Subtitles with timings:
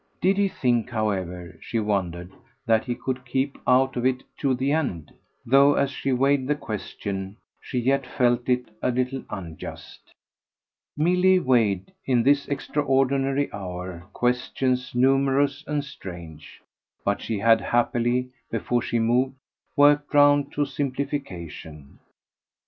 [0.19, 2.31] Did he think, however, she wondered,
[2.65, 5.13] that he could keep out of it to the end?
[5.45, 10.11] though as she weighed the question she yet felt it a little unjust.
[10.97, 16.61] Milly weighed, in this extraordinary hour, questions numerous and strange;
[17.05, 19.35] but she had happily, before she moved,
[19.75, 21.99] worked round to a simplification.